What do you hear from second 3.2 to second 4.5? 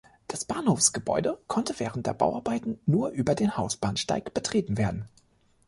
den Hausbahnsteig